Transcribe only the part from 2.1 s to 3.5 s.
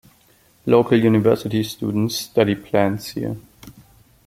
study plants here.